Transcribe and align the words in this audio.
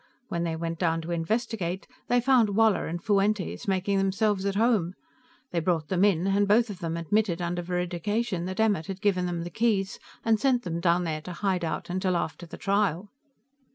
When 0.29 0.45
they 0.45 0.55
went 0.55 0.79
down 0.79 1.01
to 1.01 1.11
investigate, 1.11 1.85
they 2.07 2.19
found 2.19 2.55
Woller 2.55 2.87
and 2.87 2.99
Fuentes 3.03 3.67
making 3.67 3.99
themselves 3.99 4.47
at 4.47 4.55
home. 4.55 4.95
They 5.51 5.59
brought 5.59 5.89
them 5.89 6.03
in, 6.03 6.25
and 6.25 6.47
both 6.47 6.71
of 6.71 6.79
them 6.79 6.97
admitted 6.97 7.39
under 7.39 7.61
veridication 7.61 8.45
that 8.47 8.59
Emmert 8.59 8.87
had 8.87 8.99
given 8.99 9.27
them 9.27 9.43
the 9.43 9.51
keys 9.51 9.99
and 10.25 10.39
sent 10.39 10.63
them 10.63 10.79
down 10.79 11.03
there 11.03 11.21
to 11.21 11.33
hide 11.33 11.63
out 11.63 11.87
till 12.01 12.17
after 12.17 12.47
the 12.47 12.57
trial. 12.57 13.11